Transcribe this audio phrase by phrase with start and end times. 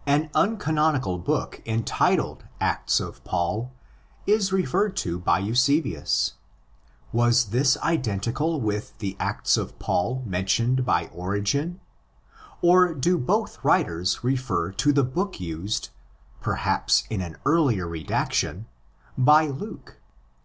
[0.14, 3.72] }An uncanonical book entitled Acts of Paul
[4.26, 6.32] 18 referred to by Eusebius.
[7.12, 11.78] Was this identical with the Acts of Paul mentioned by Origen?
[12.64, 15.90] And do both writers refer to the book used
[16.40, 18.66] (perhaps in an earlier redaction)
[19.16, 20.00] by Luke?